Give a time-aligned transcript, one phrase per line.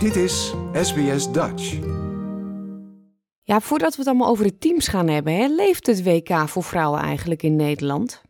[0.00, 1.64] Dit is SBS Dutch.
[3.44, 6.62] Ja, voordat we het allemaal over de teams gaan hebben, hè, leeft het WK voor
[6.62, 8.24] vrouwen eigenlijk in Nederland?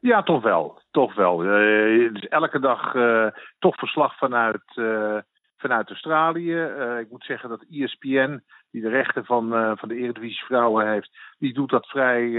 [0.00, 0.80] Ja, toch wel.
[0.90, 1.44] Toch wel.
[1.44, 3.26] Uh, dus elke dag uh,
[3.58, 5.18] toch verslag vanuit, uh,
[5.56, 6.56] vanuit Australië.
[7.00, 8.42] ik moet zeggen dat ESPN,
[8.76, 12.30] die de rechten van, van de Eredivisie Vrouwen heeft, die doet dat vrij.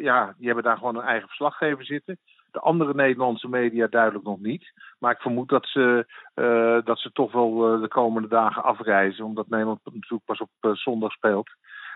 [0.00, 2.18] ja, die hebben daar gewoon een eigen verslaggever zitten.
[2.50, 4.72] De andere Nederlandse media duidelijk nog niet.
[4.98, 9.24] Maar ik vermoed dat ze, uh, dat ze toch wel de komende dagen afreizen.
[9.24, 11.50] Omdat Nederland natuurlijk pas op zondag speelt.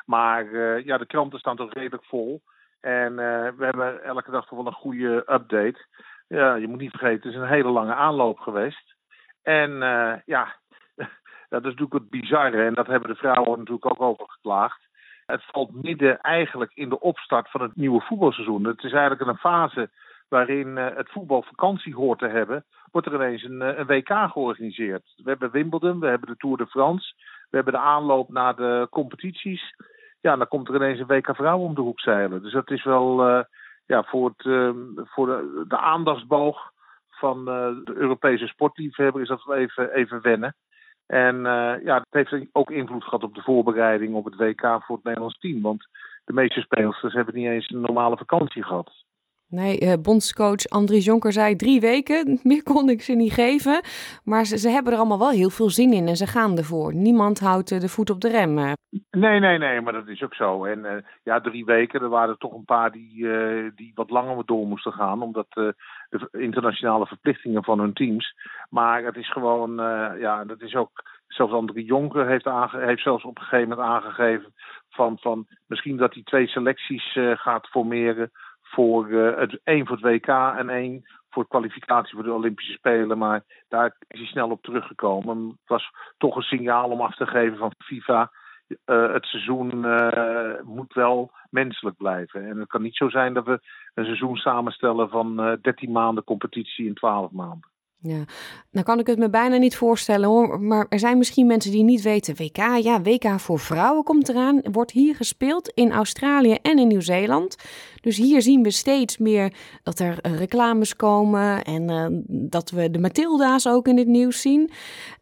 [0.05, 2.43] Maar ja, de kranten staan toch redelijk vol.
[2.81, 3.17] En
[3.57, 5.87] we hebben elke dag toch wel een goede update.
[6.29, 8.95] Ja, je moet niet vergeten, het is een hele lange aanloop geweest.
[9.43, 9.71] En
[10.25, 10.57] ja,
[11.49, 12.65] dat is natuurlijk het bizarre.
[12.65, 14.87] En dat hebben de vrouwen natuurlijk ook over geklaagd.
[15.27, 18.65] Het valt midden eigenlijk in de opstart van het nieuwe voetbalseizoen.
[18.65, 19.91] Het is eigenlijk een fase
[20.29, 24.09] waarin uh, het voetbal vakantie hoort te hebben, wordt er ineens een, uh, een, WK
[24.09, 25.13] georganiseerd.
[25.17, 27.15] We hebben Wimbledon, we hebben de Tour de France,
[27.51, 29.75] we hebben de aanloop naar de competities.
[30.21, 32.43] Ja, dan komt er ineens een WK vrouw om de hoek zeilen.
[32.43, 33.43] Dus dat is wel uh,
[33.87, 36.73] ja, voor, het, ehm, voor de, de, aandachtsboog
[37.11, 40.55] van de Europese sportliefhebber is dat wel even, even wennen.
[41.07, 41.37] En
[41.85, 45.39] ja, het heeft ook invloed gehad op de voorbereiding op het WK voor het Nederlands
[45.39, 45.63] team.
[45.63, 45.89] Want
[46.25, 49.05] de meeste speelsters hebben niet eens een normale vakantie gehad.
[49.49, 52.39] Nee, uh, bondscoach Andries Jonker zei drie weken.
[52.43, 53.81] Meer kon ik ze niet geven.
[54.25, 56.95] Maar ze, ze, hebben er allemaal wel heel veel zin in en ze gaan ervoor.
[56.95, 58.55] Niemand houdt uh, de voet op de rem.
[59.11, 60.65] Nee, nee, nee, maar dat is ook zo.
[60.65, 63.27] En ja, drie weken, er waren er toch een paar die,
[63.75, 65.23] die wat langer door moesten gaan.
[65.23, 65.75] Omdat de
[66.31, 68.35] internationale verplichtingen van hun teams.
[68.71, 69.75] Maar het is gewoon,
[70.19, 71.15] ja, dat is ook.
[71.27, 74.55] Zelfs Andries Jonker heeft, heeft zelfs op een gegeven moment aangegeven.
[74.91, 78.31] Van, van misschien dat hij twee selecties gaat formeren
[78.69, 80.29] voor uh, het één voor het WK
[80.59, 83.19] en één voor kwalificatie voor de Olympische Spelen.
[83.19, 85.49] Maar daar is hij snel op teruggekomen.
[85.49, 88.31] Het was toch een signaal om af te geven van FIFA.
[88.87, 92.47] Uh, het seizoen uh, moet wel menselijk blijven.
[92.49, 93.61] En het kan niet zo zijn dat we
[93.95, 97.76] een seizoen samenstellen van 13 maanden competitie in 12 maanden.
[97.99, 98.25] Ja,
[98.71, 100.61] nou kan ik het me bijna niet voorstellen hoor.
[100.61, 102.37] Maar er zijn misschien mensen die niet weten.
[102.37, 104.61] WK, ja, WK voor vrouwen komt eraan.
[104.73, 107.57] Wordt hier gespeeld in Australië en in Nieuw-Zeeland.
[108.01, 109.53] Dus hier zien we steeds meer
[109.83, 111.65] dat er eh, reclames komen.
[111.65, 114.71] En uh, dat we de Matilda's ook in het nieuws zien.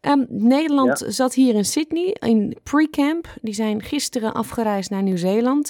[0.01, 1.09] Um, Nederland ja.
[1.09, 3.27] zat hier in Sydney in pre-camp.
[3.41, 5.69] Die zijn gisteren afgereisd naar Nieuw-Zeeland.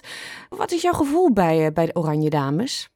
[0.50, 2.90] Wat is jouw gevoel bij, uh, bij de Oranje Dames?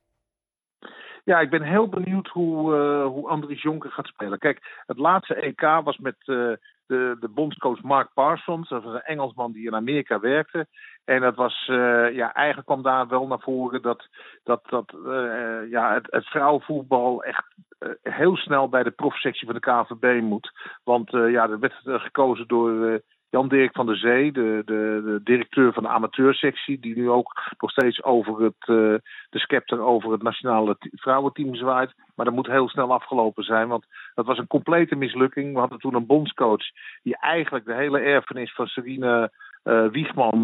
[1.24, 4.40] Ja, ik ben heel benieuwd hoe, uh, hoe Andries Jonker gaat spelen.
[4.40, 6.54] Kijk, het laatste EK was met uh,
[6.86, 8.70] de, de bondscoach Mark Parsons.
[8.70, 10.68] Dat was een Engelsman die in Amerika werkte.
[11.06, 14.08] En dat was, uh, ja, eigenlijk kwam daar wel naar voren dat,
[14.44, 14.94] dat, dat
[15.70, 17.46] ja, het, het vrouwenvoetbal echt
[18.02, 20.52] heel snel bij de profsectie van de KVB moet.
[20.84, 25.84] Want ja, er werd gekozen door Jan-Dirk van der Zee, de, de, de, directeur van
[25.84, 28.96] de amateursectie, die nu ook nog steeds over het, uh,
[29.30, 31.94] de scepter over het nationale vrouwenteam zwaait.
[32.16, 33.86] Maar dat moet heel snel afgelopen zijn, want
[34.16, 35.54] dat was een complete mislukking.
[35.54, 36.64] We hadden toen een bondscoach
[37.04, 39.28] die eigenlijk de hele erfenis van Serine uh,
[39.64, 40.42] Wiegman uh,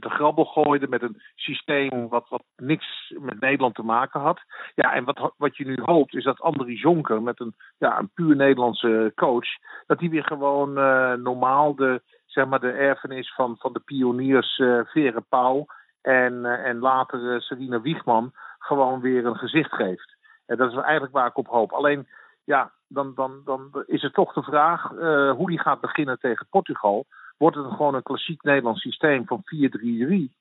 [0.00, 4.40] de grabbel gooide met een systeem wat, wat niks met Nederland te maken had.
[4.74, 8.10] Ja, en wat, wat je nu hoopt is dat Andries Jonker met een, ja, een
[8.14, 9.46] puur Nederlandse coach,
[9.86, 14.58] dat hij weer gewoon uh, normaal de, zeg maar, de erfenis van, van de pioniers
[14.58, 15.66] uh, Vere Pauw
[16.02, 20.16] en, en later Serena Wiegman gewoon weer een gezicht geeft.
[20.46, 21.72] En dat is eigenlijk waar ik op hoop.
[21.72, 22.08] Alleen,
[22.44, 24.88] ja, dan, dan, dan is het toch de vraag
[25.36, 27.06] hoe die gaat beginnen tegen Portugal
[27.38, 30.34] wordt het gewoon een klassiek Nederlands systeem van 4-3-3?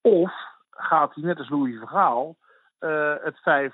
[0.00, 0.32] Of
[0.70, 2.36] gaat hij net als Louis Vergaal
[2.80, 3.72] uh, het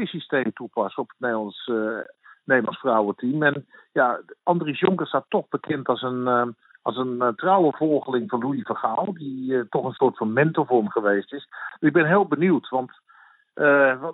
[0.00, 1.98] 5-3-2 systeem toepassen op het Nederlands, uh,
[2.44, 3.42] Nederlands vrouwenteam?
[3.42, 6.46] En ja, Andries Jonker staat toch bekend als een, uh,
[6.82, 10.90] als een trouwe volgeling van Louis Vergaal, die toch een soort van mentor voor hem
[10.90, 11.48] geweest is.
[11.78, 12.92] Ik ben heel benieuwd, want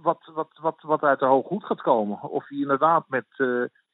[0.03, 2.23] wat, wat, wat, wat uit de hoog goed gaat komen.
[2.23, 3.27] Of hij inderdaad met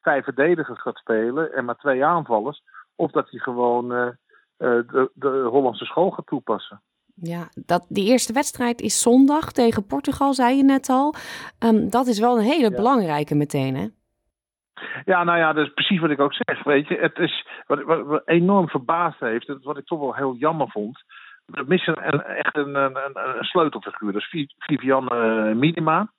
[0.01, 2.63] vijf verdedigers gaat spelen en maar twee aanvallers
[3.03, 4.09] of dat hij gewoon uh,
[4.57, 6.83] de, de Hollandse school gaat toepassen.
[7.15, 11.15] Ja, dat, die eerste wedstrijd is zondag tegen Portugal, zei je net al.
[11.59, 12.77] Um, dat is wel een hele ja.
[12.77, 13.87] belangrijke meteen, hè?
[15.05, 16.65] Ja, nou ja, dat is precies wat ik ook zeg.
[16.65, 20.35] Weet je, het is wat, wat, wat enorm verbaasd heeft, wat ik toch wel heel
[20.35, 21.03] jammer vond.
[21.47, 24.13] We missen een, echt een, een, een, sleutelfiguur.
[24.13, 26.13] Dat is Vivianne uh, Minima.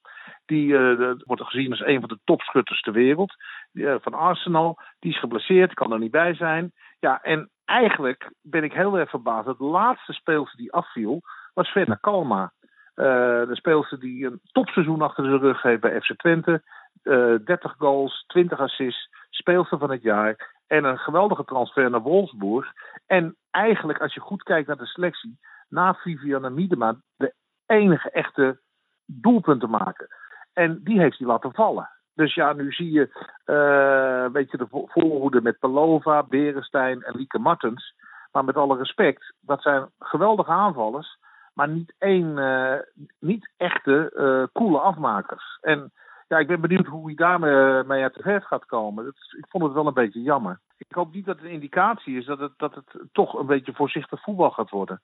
[0.45, 3.34] Die uh, wordt gezien als een van de topschutters ter wereld.
[3.74, 4.80] Uh, van Arsenal.
[5.00, 6.72] Die is geblesseerd, kan er niet bij zijn.
[7.00, 9.57] Ja, en eigenlijk ben ik heel erg verbaasd.
[9.57, 11.22] De laatste speelster die afviel
[11.54, 12.51] was Fenna Kalma.
[12.95, 13.06] Uh,
[13.48, 16.63] de speelster die een topseizoen achter de rug heeft bij FC Twente.
[17.04, 20.62] 30 goals, 20 assists, speelster van het jaar.
[20.68, 22.74] En een geweldige transfer naar Wolfsburg.
[23.06, 27.34] En eigenlijk, als je goed kijkt naar de selectie, na Viviane Miedema de
[27.66, 28.60] enige echte
[29.06, 30.07] doelpunten maken.
[30.54, 31.90] En die heeft hij laten vallen.
[32.16, 37.40] Dus ja, nu zie je, uh, weet je de voorhoede met Pelova, Berenstein en Lieke
[37.40, 37.96] Martens.
[38.32, 41.18] Maar met alle respect, dat zijn geweldige aanvallers.
[41.54, 42.76] Maar niet één, uh,
[43.20, 45.58] niet echte, uh, coole afmakers.
[45.62, 45.92] En
[46.28, 49.06] ja, ik ben benieuwd hoe hij daarmee mee uit de verf gaat komen.
[49.06, 50.60] Dat, ik vond het wel een beetje jammer.
[50.78, 53.74] Ik hoop niet dat het een indicatie is dat het, dat het toch een beetje
[53.74, 55.02] voorzichtig voetbal gaat worden.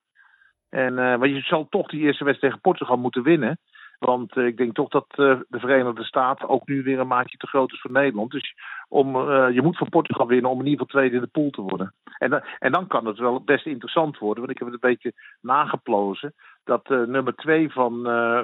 [0.70, 3.60] En want je zal toch die eerste wedstrijd tegen Portugal moeten winnen.
[4.00, 7.38] Want uh, ik denk toch dat uh, de Verenigde Staten ook nu weer een maatje
[7.38, 8.32] te groot is voor Nederland.
[8.32, 8.56] Dus
[8.88, 9.18] om,
[9.52, 11.94] je moet van Portugal winnen om in ieder geval tweede in de pool te worden.
[12.18, 14.38] En, en dan kan het wel best interessant worden.
[14.38, 16.34] Want ik heb het een beetje nageplozen.
[16.64, 17.92] Dat nummer twee van,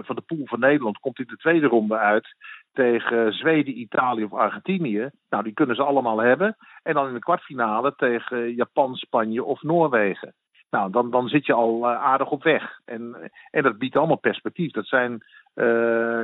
[0.05, 2.35] van de pool van Nederland komt in de tweede ronde uit
[2.73, 5.09] tegen Zweden, Italië of Argentinië.
[5.29, 6.55] Nou, die kunnen ze allemaal hebben.
[6.83, 10.33] En dan in de kwartfinale tegen Japan, Spanje of Noorwegen.
[10.69, 12.79] Nou, dan, dan zit je al aardig op weg.
[12.85, 14.71] En, en dat biedt allemaal perspectief.
[14.71, 15.23] Dat zijn,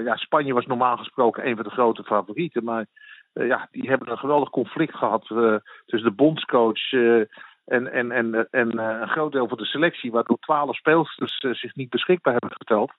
[0.03, 2.63] ja, Spanje was normaal gesproken een van de grote favorieten.
[2.63, 2.85] Maar
[3.33, 5.55] uh, ja, die hebben een geweldig conflict gehad uh,
[5.85, 10.11] tussen de bondscoach en, en, en, en een groot deel van de selectie.
[10.11, 12.91] Waardoor twaalf speelsters zich niet beschikbaar hebben geteld.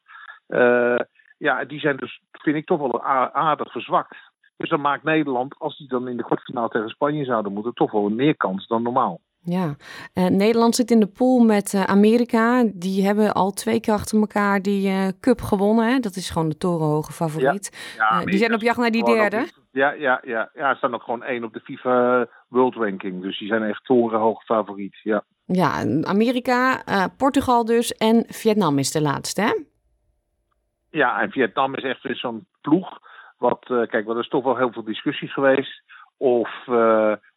[1.39, 3.03] ja, die zijn dus, vind ik, toch wel
[3.33, 4.17] aardig verzwakt.
[4.57, 7.91] Dus dan maakt Nederland, als die dan in de kwartfinale tegen Spanje zouden moeten, toch
[7.91, 9.21] wel meer kans dan normaal.
[9.45, 9.75] Ja,
[10.15, 12.65] uh, Nederland zit in de pool met uh, Amerika.
[12.75, 15.89] Die hebben al twee keer achter elkaar die uh, cup gewonnen.
[15.89, 15.99] Hè?
[15.99, 17.95] Dat is gewoon de torenhoge favoriet.
[17.97, 19.47] Ja, ja, die zijn op jacht naar die derde.
[19.71, 23.23] ja, ja, ja, ja, staan ook gewoon één op de FIFA World Ranking.
[23.23, 24.99] Dus die zijn echt torenhoge favoriet.
[25.03, 26.83] Ja, ja Amerika,
[27.17, 29.55] Portugal dus en Vietnam is de laatste, hè?
[30.91, 32.99] Ja, en Vietnam is echt weer zo'n ploeg.
[33.39, 35.83] Wat, kijk, er is toch wel heel veel discussie geweest.
[36.17, 36.49] Of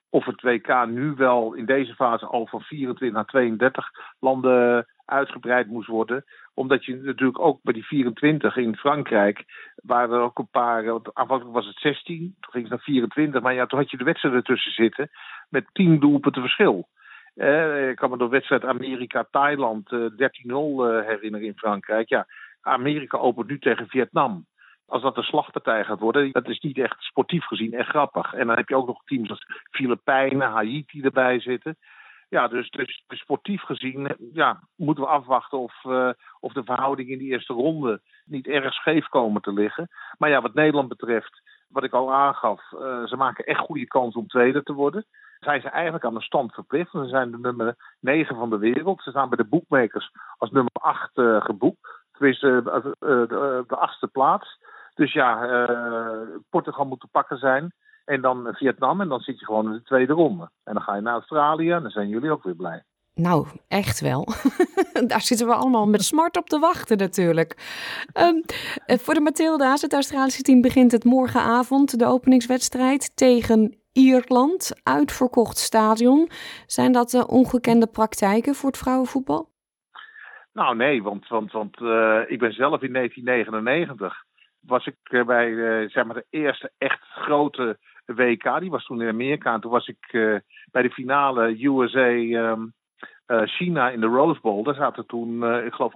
[0.09, 5.67] of het WK nu wel in deze fase al van 24 naar 32 landen uitgebreid
[5.67, 6.25] moest worden.
[6.53, 9.43] Omdat je natuurlijk ook bij die 24 in Frankrijk
[9.75, 11.01] waren er ook een paar.
[11.13, 13.41] Aanvankelijk was het 16, toen ging het naar 24.
[13.41, 15.09] Maar ja, toen had je de wedstrijden ertussen zitten
[15.49, 16.87] met 10 doelpunten verschil.
[17.35, 22.09] Eh, ik kan me de wedstrijd Amerika-Thailand uh, 13-0 uh, herinneren in Frankrijk.
[22.09, 22.27] Ja,
[22.61, 24.45] Amerika opent nu tegen Vietnam
[24.87, 28.33] als dat een slagpartij gaat worden, dat is niet echt sportief gezien echt grappig.
[28.33, 31.77] En dan heb je ook nog teams als Filipijnen, Haiti erbij zitten.
[32.29, 36.09] Ja, dus, dus sportief gezien ja, moeten we afwachten of, uh,
[36.39, 39.87] of de verhoudingen in die eerste ronde niet erg scheef komen te liggen.
[40.17, 44.15] Maar ja, wat Nederland betreft, wat ik al aangaf, uh, ze maken echt goede kans
[44.15, 45.05] om tweede te worden.
[45.39, 46.91] Zijn ze eigenlijk aan de stand verplicht.
[46.91, 49.01] Ze zijn de nummer 9 van de wereld.
[49.03, 52.03] Ze staan bij de boekmakers als nummer 8 uh, geboekt.
[52.11, 52.61] Tenminste,
[53.67, 54.57] de achtste plaats.
[54.95, 57.73] Dus ja, uh, Portugal moet te pakken zijn.
[58.05, 59.01] En dan Vietnam.
[59.01, 60.49] En dan zit je gewoon in de tweede ronde.
[60.63, 61.71] En dan ga je naar Australië.
[61.71, 62.83] En dan zijn jullie ook weer blij.
[63.13, 64.27] Nou, echt wel.
[65.07, 67.55] Daar zitten we allemaal met smart op te wachten natuurlijk.
[68.13, 68.41] Um,
[68.99, 74.71] voor de Matilda's, het Australische team, begint het morgenavond de openingswedstrijd tegen Ierland.
[74.83, 76.29] Uitverkocht stadion.
[76.65, 79.49] Zijn dat uh, ongekende praktijken voor het vrouwenvoetbal?
[80.53, 84.23] Nou nee, want, want, want uh, ik ben zelf in 1999
[84.67, 88.59] was ik eh, bij uh, zeg maar de eerste echt grote WK.
[88.59, 89.53] Die was toen in Amerika.
[89.53, 90.39] En toen was ik uh,
[90.71, 94.63] bij de finale USA uh, China in de Rose Bowl.
[94.63, 95.93] Daar zaten toen, ik geloof,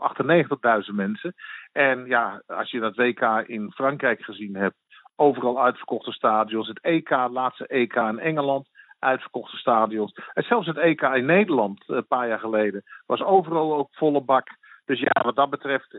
[0.90, 1.34] 98.000 mensen.
[1.72, 4.76] En ja, als je dat WK in Frankrijk gezien hebt,
[5.16, 6.68] overal uitverkochte stadions.
[6.68, 10.14] Het EK, laatste EK in Engeland, uitverkochte stadions.
[10.34, 14.48] En zelfs het EK in Nederland, een paar jaar geleden, was overal ook volle bak.
[14.86, 15.98] Dus ja, wat dat betreft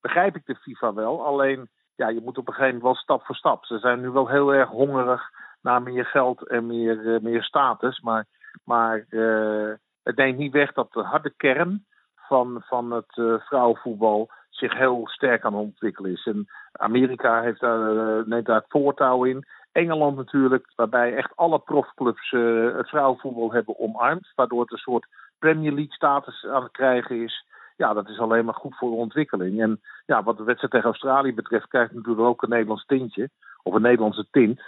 [0.00, 1.26] begrijp ik de FIFA wel.
[1.26, 3.64] Alleen ja, je moet op een gegeven moment wel stap voor stap.
[3.64, 8.00] Ze zijn nu wel heel erg hongerig naar meer geld en meer, uh, meer status.
[8.00, 8.24] Maar,
[8.64, 14.30] maar uh, het neemt niet weg dat de harde kern van, van het uh, vrouwenvoetbal
[14.50, 16.26] zich heel sterk aan het ontwikkelen is.
[16.26, 19.46] En Amerika heeft daar, neemt daar het voortouw in.
[19.72, 24.32] Engeland natuurlijk, waarbij echt alle profclubs het vrouwenvoetbal hebben omarmd.
[24.34, 25.06] Waardoor het een soort
[25.38, 27.46] Premier League status aan het krijgen is
[27.78, 29.60] ja, dat is alleen maar goed voor de ontwikkeling.
[29.60, 33.30] En ja, wat de wedstrijd tegen Australië betreft, krijgt natuurlijk ook een Nederlands tintje.
[33.62, 34.60] Of een Nederlandse tint.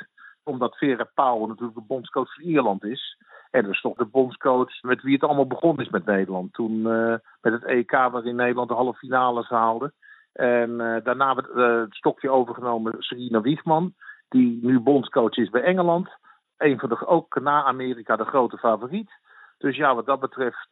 [0.42, 3.16] Omdat Vera Pauw natuurlijk de bondscoach van Ierland is.
[3.50, 6.52] En dus toch de bondscoach met wie het allemaal begonnen is met Nederland.
[6.52, 9.92] Toen uh, met het EK waarin Nederland de halve finales haalde.
[10.32, 13.94] En uh, daarna werd uh, het stokje overgenomen Serena Wiegman.
[14.28, 16.08] Die nu bondscoach is bij Engeland.
[16.56, 19.10] Een van de, ook na Amerika de grote favoriet.
[19.60, 20.68] Dus ja, wat dat betreft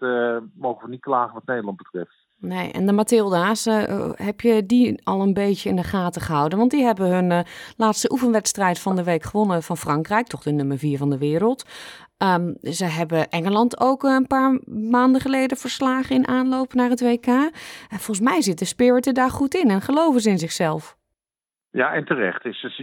[0.55, 2.27] mogen we niet klagen wat Nederland betreft.
[2.41, 6.59] Nee, en de Mathilda's, uh, heb je die al een beetje in de gaten gehouden?
[6.59, 7.41] Want die hebben hun uh,
[7.77, 11.65] laatste oefenwedstrijd van de week gewonnen van Frankrijk, toch de nummer 4 van de wereld.
[12.19, 17.27] Um, ze hebben Engeland ook een paar maanden geleden verslagen in aanloop naar het WK.
[17.27, 17.53] En
[17.89, 20.98] volgens mij zit de spirit daar goed in en geloven ze in zichzelf.
[21.71, 22.43] Ja, en terecht.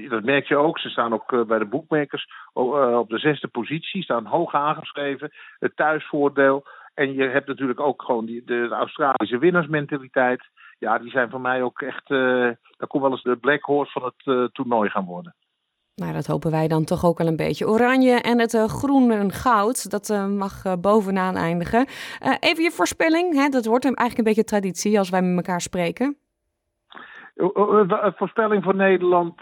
[0.10, 0.80] Dat merk je ook.
[0.80, 5.32] Ze staan ook eh, bij de boekmakers op de zesde positie, staan hoog aangeschreven.
[5.60, 6.66] Het thuisvoordeel.
[6.94, 10.50] En je hebt natuurlijk ook gewoon die, de, Australische winnaarsmentaliteit.
[10.80, 12.10] Ja, die zijn voor mij ook echt.
[12.10, 15.36] Uh, dat kon wel eens de Black Horse van het toernooi gaan worden.
[15.96, 17.68] Nou, dat hopen wij dan toch ook al een beetje.
[17.68, 21.88] Oranje en het groen en goud, dat mag bovenaan eindigen.
[22.40, 23.50] even je voorspelling, hè?
[23.50, 26.18] dat wordt eigenlijk een beetje traditie als wij met elkaar spreken.
[28.16, 29.36] Voorspelling voor Nederland,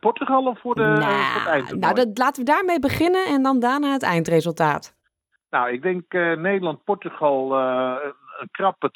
[0.00, 1.78] Portugal of voor, de, nou, voor het eindtoernooi?
[1.78, 4.96] Nou, dat, laten we daarmee beginnen en dan daarna het eindresultaat.
[5.50, 7.96] Nou, ik denk uh, Nederland-Portugal uh,
[8.38, 8.90] een krappe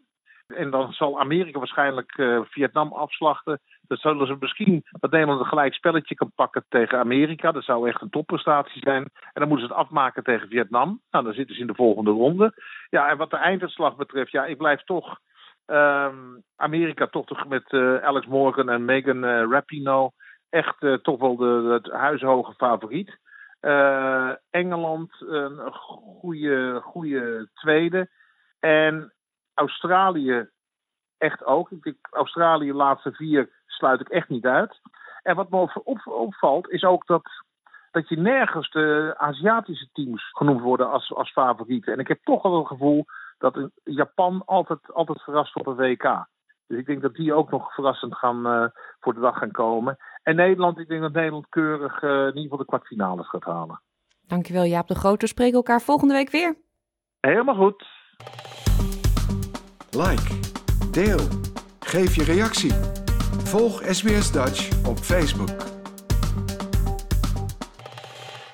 [0.00, 0.02] 2-1.
[0.46, 3.60] En dan zal Amerika waarschijnlijk uh, Vietnam afslachten.
[3.82, 7.52] Dan zullen ze misschien dat Nederland een gelijk spelletje kan pakken tegen Amerika.
[7.52, 9.02] Dat zou echt een topprestatie zijn.
[9.02, 11.00] En dan moeten ze het afmaken tegen Vietnam.
[11.10, 12.52] Nou, dan zitten ze in de volgende ronde.
[12.90, 15.18] Ja, en wat de einduitslag betreft, ja, ik blijf toch
[15.66, 20.12] um, Amerika toch, met Alex Morgan en Megan Rapinoe
[20.50, 23.18] echt toch wel de, de huishoge favoriet.
[23.60, 28.08] Uh, Engeland een goede, goede tweede.
[28.60, 29.12] En
[29.54, 30.48] Australië
[31.18, 31.70] echt ook.
[31.70, 34.80] Ik denk, Australië laatste vier sluit ik echt niet uit.
[35.22, 35.68] En wat me
[36.04, 37.30] opvalt is ook dat,
[37.90, 41.92] dat je nergens de Aziatische teams genoemd worden als, als favorieten.
[41.92, 43.04] En ik heb toch wel het gevoel
[43.38, 46.26] dat Japan altijd, altijd verrast op een WK.
[46.66, 48.66] Dus ik denk dat die ook nog verrassend gaan, uh,
[49.00, 49.96] voor de dag gaan komen.
[50.22, 53.80] En Nederland, ik denk dat Nederland keurig uh, in ieder geval de kwartfinales gaat halen.
[54.26, 55.20] Dankjewel Jaap de Groot.
[55.20, 56.56] We spreken elkaar volgende week weer.
[57.20, 57.86] Helemaal goed.
[59.90, 60.40] Like,
[60.90, 61.20] deel,
[61.80, 62.72] geef je reactie.
[63.44, 65.73] Volg SBS Dutch op Facebook.